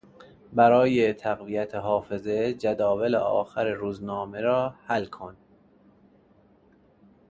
برای 0.53 1.13
تقویت 1.13 1.75
حافظه 1.75 2.53
جداول 2.53 3.15
آخر 3.15 3.67
روزنامه 3.69 4.41
را 4.41 4.69
حل 4.69 5.05
کن. 5.05 5.37